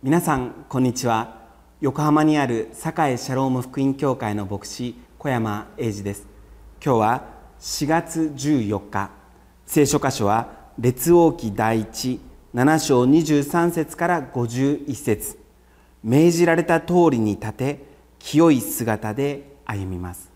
[0.00, 1.48] 皆さんこんにちは。
[1.80, 6.24] 横浜にある堺シャローム福音教会の牧師小山英二です。
[6.80, 7.24] 今日は
[7.58, 9.10] 4月14日。
[9.66, 12.20] 聖書箇所は列王記第一
[12.54, 15.36] 7章23節から51節。
[16.04, 17.84] 命じられた通りに立て
[18.20, 20.30] 清い姿で歩みます。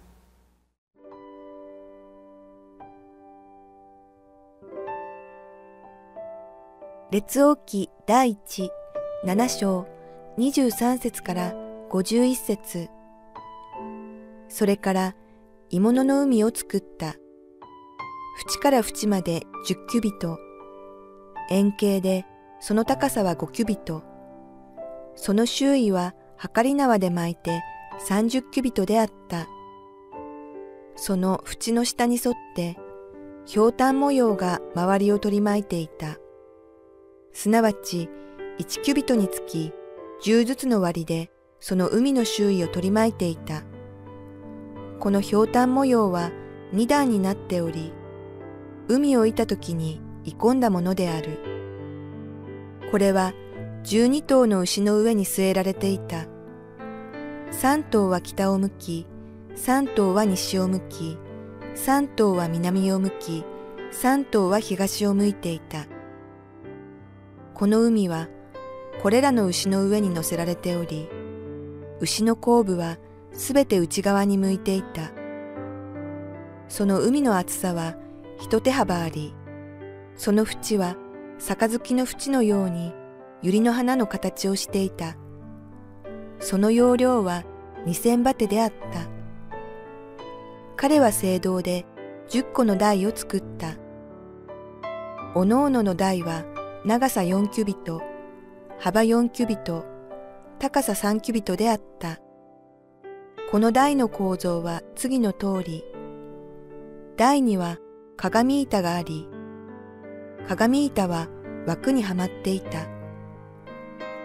[7.12, 8.72] 列王記第一。
[9.24, 9.86] 7章
[10.36, 11.54] 23節から
[11.90, 12.88] 51節
[14.48, 15.14] それから
[15.70, 17.14] 鋳物の海を作った。
[18.50, 20.40] 縁から縁まで10キュビト。
[21.50, 22.26] 円形で
[22.58, 24.02] その高さは5キュビト。
[25.14, 27.62] その周囲は測り縄で巻いて
[28.08, 29.46] 30キュビトであった。
[30.96, 32.76] その縁の下に沿って、
[33.46, 36.16] ひょうたん模様が周りを取り巻いていた。
[37.32, 38.08] すなわち、
[38.58, 39.72] 1キュビトにつき
[40.24, 43.62] 10ずつの割でその海の周囲を取り巻いていた。
[44.98, 46.30] このひょうたん模様は
[46.72, 47.92] 2段になっており、
[48.88, 51.38] 海をいた時に鋳込んだものである。
[52.90, 53.32] これは
[53.84, 56.26] 12頭の牛の上に据えられていた。
[57.52, 59.06] 3頭は北を向き、
[59.56, 61.18] 3頭は西を向き、
[61.74, 63.44] 3頭は南を向き、
[63.92, 65.86] 3頭は東を向いていた。
[67.54, 68.28] この海は
[69.00, 71.08] これらの牛の上に乗せられており、
[72.00, 72.98] 牛の後部は
[73.32, 75.12] すべて内側に向いていた。
[76.68, 77.96] その海の厚さは
[78.38, 79.34] 一手幅あり、
[80.16, 80.96] その縁は
[81.38, 82.92] 杯の縁のように
[83.42, 85.16] 百合の花の形をしていた。
[86.38, 87.44] その容量は
[87.86, 89.08] 二千バテであった。
[90.76, 91.86] 彼は聖堂で
[92.28, 93.76] 十個の台を作った。
[95.34, 96.44] おのおのの台は
[96.84, 98.02] 長さ四キュビト、
[98.84, 99.84] 幅四キュビト、
[100.58, 102.18] 高さ三キュビトであった。
[103.52, 105.84] この台の構造は次の通り。
[107.16, 107.78] 台には
[108.16, 109.28] 鏡板があり、
[110.48, 111.28] 鏡板は
[111.64, 112.88] 枠にはまっていた。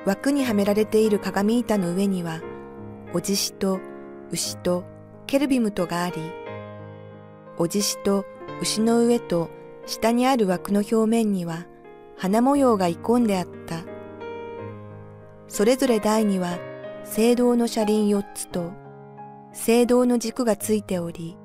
[0.07, 2.41] 枠にはめられている鏡板の上には、
[3.13, 3.79] おじしと
[4.31, 4.85] 牛と
[5.28, 6.16] ケルビムとがあり、
[7.59, 8.25] おじしと
[8.59, 9.51] 牛の上と
[9.85, 11.68] 下にある枠の表面には
[12.18, 13.87] 花模様がい込んであった。
[15.47, 16.59] それぞれ台には
[17.03, 18.74] 聖堂の車輪四つと
[19.53, 21.38] 聖堂の軸がついており、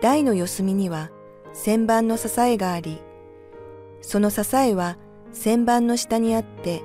[0.00, 1.10] 台の四隅には
[1.54, 3.00] 旋盤の支えがあり、
[4.00, 4.98] その支えは
[5.32, 6.82] 旋盤の下にあって、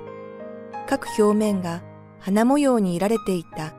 [0.88, 1.82] 各表面が
[2.18, 3.74] 花模様にいられていた。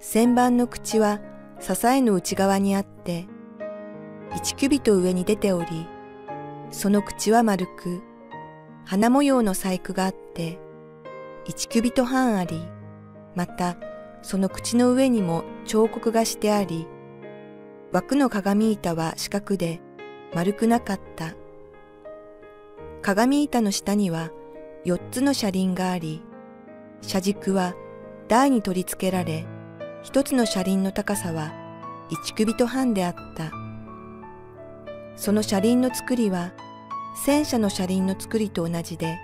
[0.00, 1.20] 旋盤の口は
[1.60, 3.26] 支えの内側にあって、
[4.34, 5.86] 一キュビト上に出ており、
[6.70, 8.02] その口は丸く、
[8.86, 10.58] 花模様の細工があって、
[11.46, 12.60] 一キュビト半あり、
[13.34, 13.76] また
[14.22, 16.86] その口の上にも彫刻がしてあり、
[17.92, 19.80] 枠の鏡板は四角で
[20.34, 21.34] 丸くなかった。
[23.02, 24.30] 鏡板の下には
[24.84, 26.22] 四つの車輪があり、
[27.00, 27.74] 車軸は
[28.28, 29.46] 台に取り付けられ、
[30.02, 31.52] 一つの車輪の高さは
[32.10, 33.50] 一キュビト半であった。
[35.16, 36.52] その車輪の作りは
[37.24, 39.18] 戦車の車輪の作りと同じで、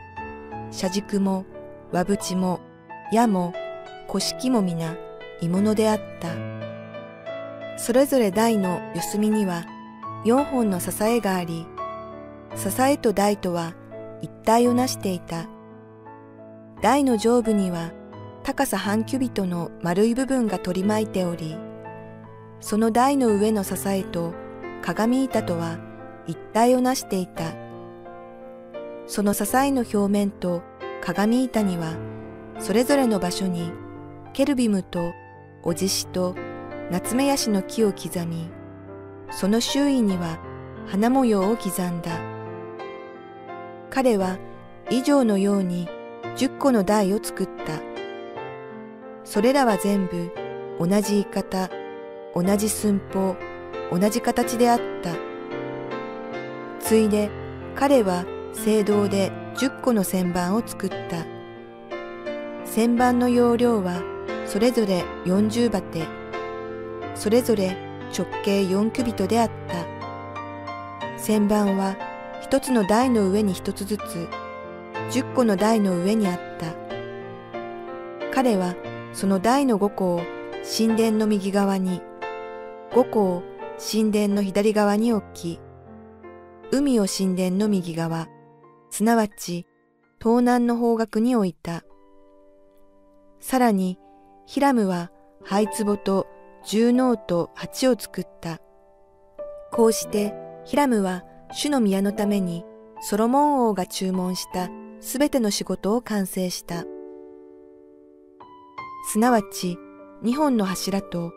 [0.71, 1.45] 車軸も
[1.93, 2.61] 輪縁も
[3.13, 3.55] 矢も
[4.09, 4.97] 古式も皆
[5.41, 6.29] 鋳物であった。
[7.79, 9.65] それぞれ台の四隅には
[10.25, 11.67] 四本の支えがあり、
[12.57, 13.75] 支えと台とは
[14.23, 15.47] 一体をなしていた。
[16.81, 17.93] 台の上部には
[18.43, 21.57] 高さ半キュビトの丸い部分が取り巻いており、
[22.61, 24.35] その台の上の支えと
[24.83, 25.79] 鏡板とは
[26.27, 27.55] 一体をなしていた。
[29.07, 30.63] その支えの表面と
[31.07, 31.95] 鏡板には
[32.59, 33.71] それぞれの場所に
[34.33, 35.13] ケルビムと
[35.63, 36.35] おじしと
[36.91, 38.51] ナツメヤシの木を刻み、
[39.31, 40.41] その周囲には
[40.89, 42.11] 花模様を刻んだ。
[43.89, 44.37] 彼は
[44.91, 45.89] 以上のように
[46.35, 47.81] 十個の台を作った。
[49.23, 50.33] それらは全部
[50.81, 51.71] 同じ言い方、
[52.35, 53.37] 同じ寸法、
[53.93, 55.13] 同じ形であった。
[56.81, 57.31] ついで
[57.77, 61.25] 彼は聖堂で10個の旋盤を作った。
[62.67, 64.03] 旋盤の容量は
[64.45, 66.03] それぞれ40バテ、
[67.15, 67.75] それぞれ
[68.17, 69.77] 直径4キュビトであった。
[71.19, 71.97] 旋盤は
[72.43, 74.29] 一つの台の上に一つずつ、
[75.11, 76.75] 10個の台の上にあった。
[78.35, 78.75] 彼は
[79.15, 80.21] その台の5個を
[80.77, 82.03] 神殿の右側に、
[82.91, 83.43] 5個を
[83.79, 85.61] 神殿の左側に置き、
[86.71, 88.29] 海を神殿の右側、
[88.91, 89.67] すなわち
[90.21, 91.85] 東南の方角に置いた。
[93.41, 93.99] さらに、
[94.47, 95.11] ヒラムは
[95.45, 96.27] 灰壺と
[96.65, 98.61] 十能と鉢を作った。
[99.73, 100.35] こうして
[100.65, 102.65] ヒラムは主の宮のために
[103.01, 104.69] ソロモン王が注文した
[105.01, 106.85] すべての仕事を完成した。
[109.09, 109.79] すなわち、
[110.23, 111.33] 二本の柱と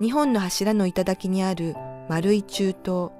[0.00, 1.74] 二本の柱の頂にある
[2.08, 3.10] 丸い中東、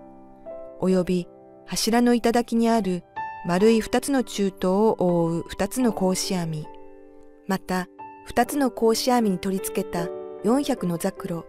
[0.81, 1.27] および
[1.65, 3.03] 柱の頂にある
[3.47, 6.67] 丸い二つの中東を覆う二つの格子網、
[7.47, 7.87] また
[8.25, 10.09] 二つの格子網に取り付けた
[10.43, 11.47] 四百のザクロ、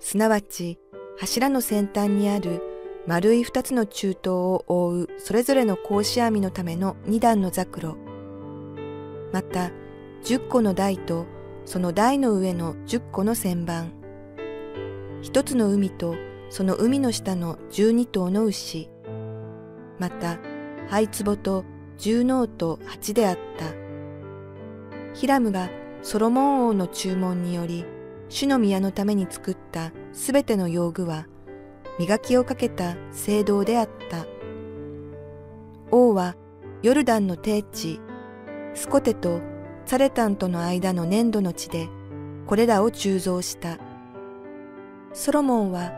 [0.00, 0.78] すなわち
[1.16, 2.62] 柱の先端にある
[3.06, 7.96] 丸い二つの中東を覆うそれぞれの格子網のための二段のザクロ、
[9.32, 9.70] また
[10.22, 11.24] 十個の台と
[11.64, 13.94] その台の上の十個の旋盤、
[15.22, 16.16] 一つの海と
[16.50, 18.90] その海の下の十二頭の牛、
[19.98, 20.38] また
[20.88, 21.64] 灰壺と
[21.98, 23.66] 十能と八であった。
[25.14, 25.68] ヒラムが
[26.02, 27.84] ソロモン王の注文により、
[28.28, 31.26] 主の宮のために作ったすべての用具は、
[31.98, 34.26] 磨きをかけた聖堂であった。
[35.90, 36.36] 王は
[36.82, 38.00] ヨルダンの低地、
[38.74, 39.40] スコテと
[39.84, 41.88] サレタンとの間の粘土の地で、
[42.46, 43.78] これらを鋳造した。
[45.12, 45.92] ソロモンは、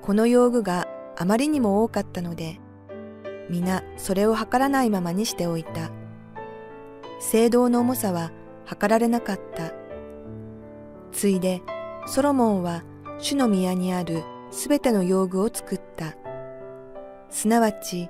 [0.00, 0.88] この用具が
[1.18, 2.61] あまりにも多かったので、
[3.52, 5.90] 皆それを測らないままにしておいた。
[7.20, 8.32] 聖堂の重さは
[8.64, 9.74] 測られなかった。
[11.12, 11.60] ついで、
[12.06, 12.82] ソロモンは
[13.18, 16.16] 主の宮にあるすべての用具を作った。
[17.28, 18.08] すなわち、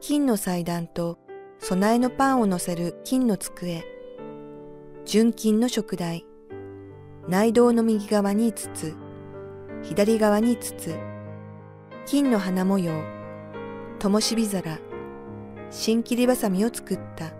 [0.00, 1.18] 金の祭壇と
[1.58, 3.86] 備えのパンを乗せる金の机、
[5.06, 6.26] 純金の食台、
[7.28, 8.94] 内道の右側に5つ、
[9.82, 10.98] 左側に5つ、
[12.04, 13.21] 金の花模様、
[14.02, 14.80] 灯火皿、
[15.70, 17.30] 新切りばさみを作った。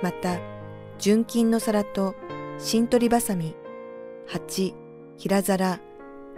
[0.00, 0.38] また、
[1.00, 2.14] 純金の皿と
[2.60, 3.56] 新取りばさみ、
[4.28, 4.76] 鉢、
[5.16, 5.80] 平皿、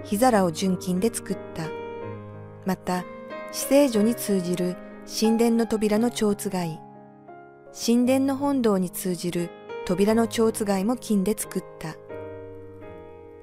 [0.02, 1.68] 火皿を純金で作った。
[2.64, 3.04] また、
[3.52, 6.80] 死聖所に通じる神殿の扉の蝶つがい、
[7.74, 9.50] 神殿の本堂に通じる
[9.84, 11.96] 扉の蝶つがいも金で作った。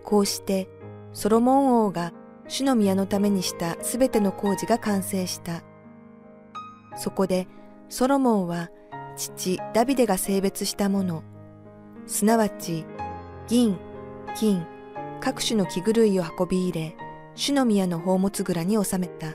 [0.04, 0.68] こうして、
[1.12, 2.12] ソロモン王が
[2.54, 5.64] 主の宮のためにしたすべての工事が完成した。
[6.96, 7.48] そこで
[7.90, 8.70] ソロモンは
[9.18, 11.24] 父ダビデが性別したもの、
[12.06, 12.86] すなわち
[13.48, 13.76] 銀、
[14.38, 14.68] 金、
[15.20, 16.96] 各種の器具類を運び入れ、
[17.34, 19.34] 主の宮の宝物蔵に収めた。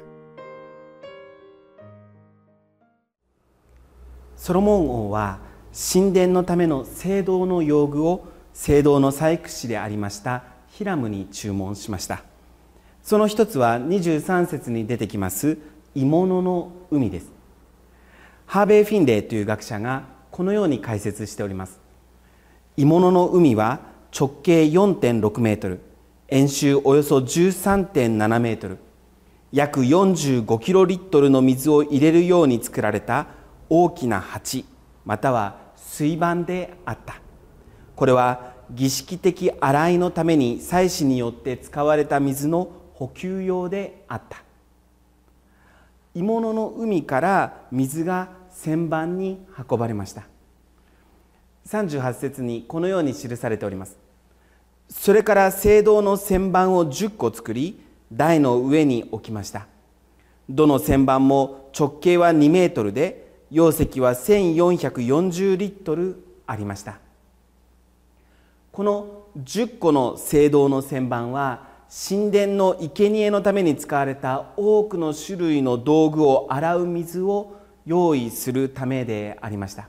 [4.36, 5.40] ソロモン王は
[5.72, 12.22] 神殿のための聖堂の用具を聖堂の細工師でありましたヒラムに注文しました
[13.08, 15.56] その一つは23節に出てきます
[15.94, 17.32] 鋳物の海です。
[18.44, 21.80] ハーベイ・フィンレイという学者がこのように解説しております。
[22.76, 23.80] 鋳物の海は
[24.14, 25.80] 直径4.6メートル
[26.28, 28.76] 円周およそ13.7メートル
[29.52, 33.28] 約45キロリットルの水を入れるように作られた
[33.70, 34.66] 大きな鉢
[35.06, 37.22] または水盤であった。
[37.96, 42.68] これは儀式的洗いのために祭司によって使われた水の
[42.98, 44.42] 補給用であった。
[46.14, 50.24] 鋳物の海から水が旋盤に運ばれました。
[51.68, 53.96] 38節にこのように記されております。
[54.88, 57.80] それから聖堂の旋盤を10個作り
[58.12, 59.68] 台の上に置きました。
[60.48, 66.98] どの旋盤も直径は2メートルで容積は1440リットルありました。
[68.72, 79.88] この10個の聖堂の旋盤は神殿の生贄のために使われた多くの種類の道具を洗う水を用意するためでありました。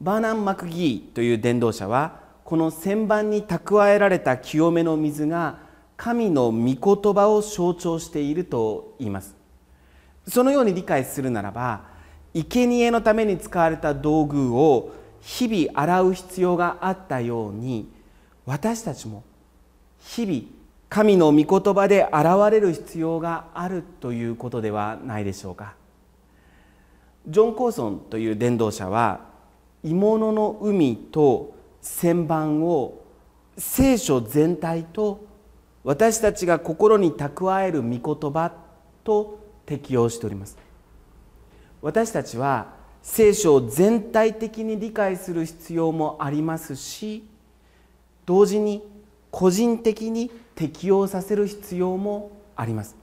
[0.00, 5.60] バーナン・マクギーという伝道者はこの旋盤に蓄えられた清めの水が
[5.96, 9.36] 神の御言葉を象徴していると言います。
[10.26, 11.82] そのように理解するならば
[12.34, 17.88] 生贄のために使われた道具を日々洗う必要があったように
[18.44, 19.22] 私たちも
[20.00, 20.63] 日々
[20.94, 25.74] 神の御言葉で現れる必要があるということではないでしょうか。
[27.26, 29.22] ジョン・コーソンという伝道者は
[29.82, 33.02] 鋳物の海と旋盤を
[33.58, 35.26] 聖書全体と
[35.82, 38.52] 私たちが心に蓄える御言葉
[39.02, 40.56] と適用しております。
[41.82, 42.68] 私たちは
[43.02, 47.24] 聖書を全体的に理解する必要もありますし
[48.26, 48.80] 同時に
[49.32, 52.96] 個人的に適用させる必要もあります。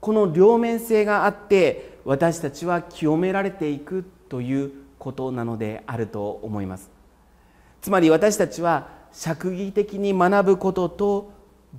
[0.00, 6.90] この両面性があって私たちは清められていくということなのであると思います。
[7.82, 11.32] つまり私たちは釈義的に学ぶことと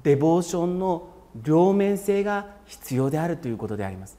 [0.04, 4.18] デボーションの両面性が必要であるということであります。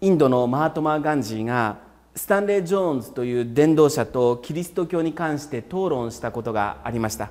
[0.00, 1.78] インドのマートマー・ガンジーが
[2.14, 7.30] スタンレー・ジョーンズという伝道者とキリスト教に関して討論したことがありました。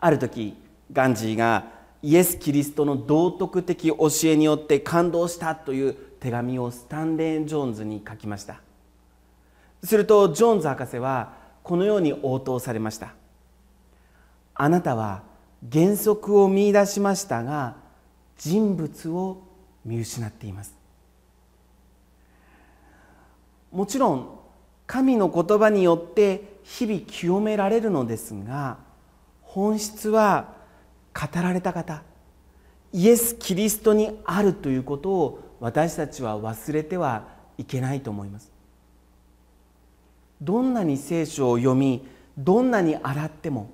[0.00, 0.56] ある時
[0.92, 1.66] ガンジーが
[2.02, 8.60] イエス・キリストの道徳的教えによって感動したという手紙をスタンレーン・ジョーンズに書きました。
[9.84, 13.14] するとジョーンズ博士はこのように応答されました。
[14.54, 15.22] あなたは
[15.70, 17.76] 原則を見出しましたが
[18.38, 19.42] 人物を
[19.84, 20.74] 見失っています。
[23.70, 24.38] もちろん
[24.86, 28.78] 神の言葉によって日々清められるのですが
[29.52, 30.54] 本質は
[31.12, 32.04] 語られた方
[32.92, 37.26] イエス・キリストにあるということを私たちは忘れては
[37.58, 38.50] いけないと思います。
[40.40, 42.06] どんなに聖書を読み
[42.38, 43.70] どんなに洗っても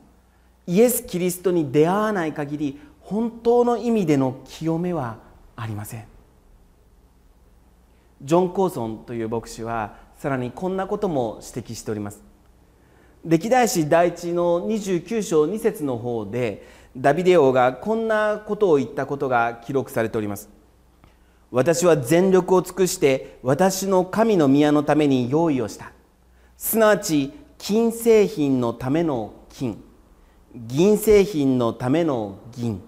[0.66, 5.18] イエス・キリストに出会わない限り本当の意味での清めは
[5.56, 6.04] ありません。
[8.22, 12.35] ジョン・コーソンという牧師はさらにこんなことも指摘しております。
[13.26, 16.64] 歴代史第一の29章2節の方で
[16.96, 20.48] ダビデ王がこんなことを言ったことが記録されております。
[21.50, 25.90] 私は全力を尽くして私の神の宮のために用意をした。
[26.56, 29.82] すなわち金製品のための金。
[30.54, 32.80] 銀製品のための銀。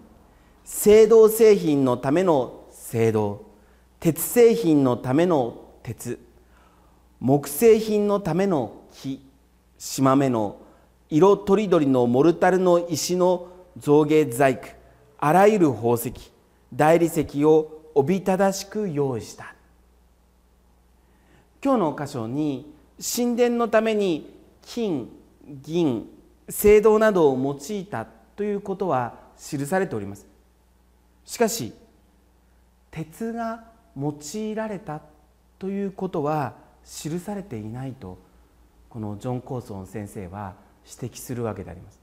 [0.64, 3.44] 青銅製品のための青銅。
[3.98, 6.20] 鉄製品のための鉄。
[7.18, 9.27] 木製品のための木。
[9.78, 10.60] 島目の
[11.08, 14.68] 色とりどりのモルタルの石の造形細工
[15.18, 16.12] あらゆる宝石
[16.74, 19.54] 大理石をおびただしく用意した。
[21.62, 25.08] 今日の箇所に神殿のために金
[25.44, 26.08] 銀
[26.48, 28.06] 青銅などを用いた
[28.36, 30.26] ということは記されております。
[31.24, 31.72] しかし
[32.90, 33.64] 鉄が
[33.96, 35.00] 用いられた
[35.58, 36.54] ということは
[36.84, 38.18] 記されていないと
[38.88, 40.54] このジョン・コーソン先生は
[40.84, 41.98] 指摘するわけであります。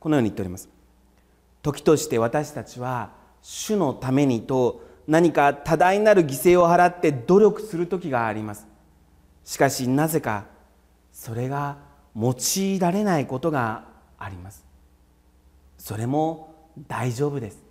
[0.00, 0.68] このように言っております。
[1.62, 3.10] 時として私たちは
[3.40, 8.66] 主のためにと何か多大なる犠牲を払って努力する時があります。
[9.44, 10.46] しかしなぜか
[11.12, 11.78] それが
[12.16, 13.84] 用いられないことが
[14.18, 14.64] あります。
[15.78, 17.61] それも大丈夫です。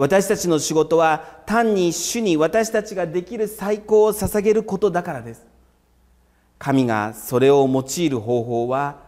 [0.00, 5.46] 私たちの仕事は単に主に私たちができる最高を捧げることだからです。
[6.58, 9.02] 神がそれを用いる方法は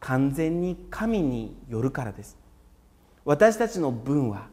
[0.00, 2.36] 完全に神によるからです。
[3.24, 4.48] 私たちの分は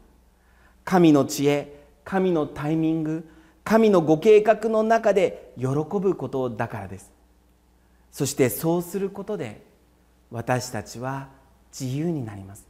[0.86, 3.28] 神の知恵神のタイミング
[3.64, 5.66] 神のご計画の中で喜
[6.00, 7.12] ぶことだからです。
[8.12, 9.66] そしてそうすることで
[10.30, 11.30] 私たちは
[11.72, 12.69] 自由になります。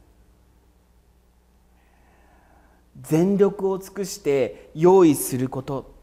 [3.02, 5.94] 全力を尽くして用意すること。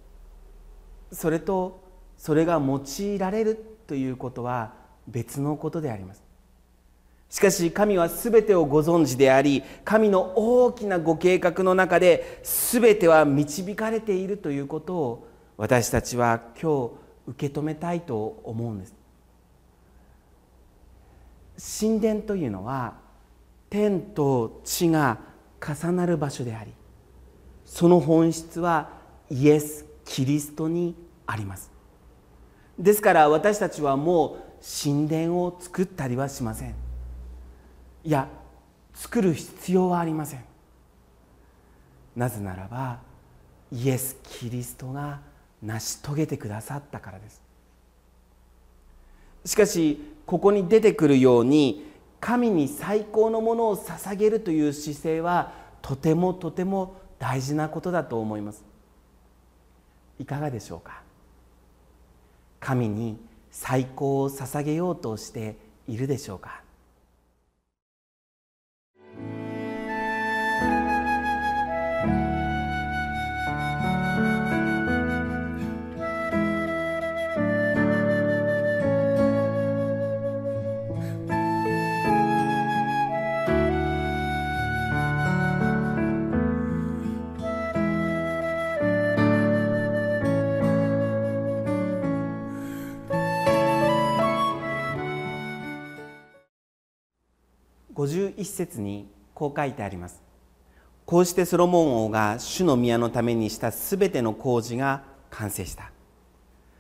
[1.12, 1.84] それと
[2.18, 4.74] それが用いられるということは
[5.08, 6.24] 別のことであります。
[7.30, 15.28] しかし神は全てをご存知であり神の大きなご計画の中で全ては導かれているということを
[15.58, 16.92] 私たちは今日
[17.28, 18.96] 受け止めたいと思うんです。
[21.80, 22.96] 神殿というのは
[23.70, 25.20] 天と地が
[25.60, 26.72] 重なる場所であり
[27.68, 28.90] その本質は
[29.30, 30.96] イエス・キリストに
[31.28, 31.70] あります。
[32.80, 36.76] ですから私たちはもう神殿を作ったりはしません。
[38.04, 38.30] いや
[38.94, 40.44] 作る必要はありません。
[42.16, 43.00] なぜならば
[43.72, 45.20] イエス・キリストが
[45.62, 47.42] 成し遂げてくださったからです。
[49.44, 51.86] しかしここに出てくるように
[52.20, 58.64] 神に最高のものを捧げるという姿勢はとてもとても大事なことだと思います。
[60.20, 61.02] いかがでしょうか？
[62.60, 63.18] 神に
[63.52, 65.56] 最高を捧げようとして
[65.88, 66.62] いるでしょうか？
[97.98, 100.22] 51節にこう書いてあります。
[101.06, 105.92] こうしてソロモン王が主の宮のためにしたすべての工事が完成した。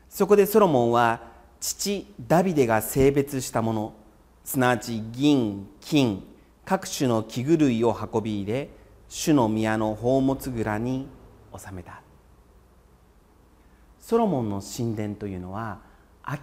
[0.09, 1.21] そこでソロモンは
[1.59, 3.93] 父ダビデが性別したもの。
[4.43, 6.23] すなわち銀金
[6.63, 8.69] 各種の器具類を運び入れ
[9.09, 11.07] 主の宮の宝物蔵に
[11.57, 12.01] 収めた。
[13.99, 15.79] ソロモンの神殿というのは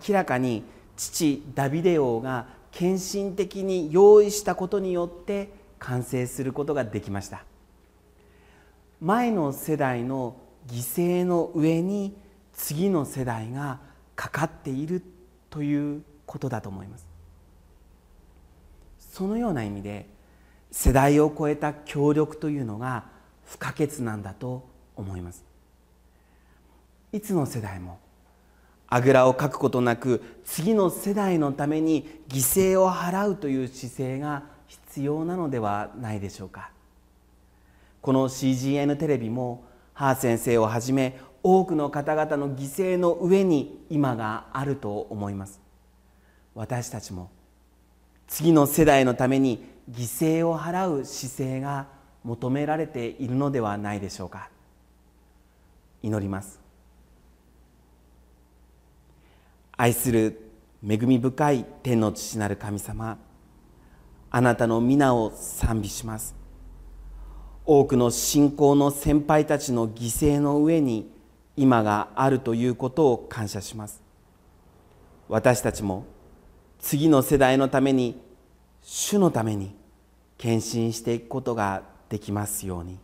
[0.07, 0.65] 明らかに
[0.97, 7.45] 父ダビデ王が献身的に用意したことによって完成することができました。
[9.01, 10.79] 前の世代の犠
[11.23, 12.17] 牲の上に
[12.53, 13.79] 次の世代が
[14.17, 15.03] かかっている
[15.51, 17.07] ということだと思います。
[18.99, 20.09] そのような意味で
[20.73, 23.05] 世代を超えた協力というのが
[23.45, 24.67] 不可欠なんだと
[24.97, 25.45] 思います。
[27.13, 28.01] いつの世代も
[28.95, 36.71] あぐらをかくことなく次の世代のために犠牲を払うという姿勢が必要なのではないでしょうか。
[38.01, 45.61] この CGN テレビもハー先生をはじめ多くの方々の犠牲の上に今があると思います。
[46.55, 47.33] 私たちも
[48.29, 50.03] 次の世代のために犠
[50.39, 51.89] 牲を払う姿勢が
[52.23, 54.51] 求められているのではないでしょうか。
[56.01, 56.64] 祈ります。
[59.77, 60.41] 愛する
[60.87, 63.19] 恵み深い天の父なる神様
[64.31, 66.35] あなたの皆を賛美します。
[67.65, 71.09] 多くの信仰の先輩たちの犠牲の上に
[71.57, 74.03] 今があるということを感謝します。
[75.29, 76.05] 私たちも
[76.81, 78.21] 次の世代のために
[78.83, 79.75] 主のために
[80.37, 82.99] 献身していくことができますように。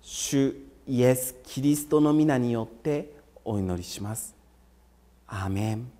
[0.00, 0.54] 主
[0.86, 3.12] イエス・キリストの皆によって
[3.44, 4.39] お祈りします。
[5.32, 5.99] アー